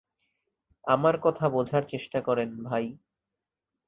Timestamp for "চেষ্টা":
1.89-2.19